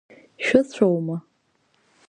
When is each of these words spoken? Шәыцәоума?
Шәыцәоума? 0.45 1.17